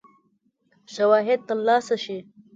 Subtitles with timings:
[0.93, 2.17] شواهد تر لاسه شي.